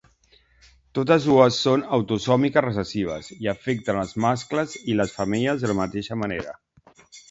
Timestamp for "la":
5.75-5.81